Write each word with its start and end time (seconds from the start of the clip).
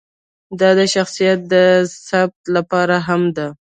دا 0.59 0.69
د 0.79 0.81
شخصیت 0.95 1.39
د 1.51 1.53
تثبیت 2.07 2.33
لپاره 2.55 2.95
هم 3.07 3.21
ده. 3.37 3.47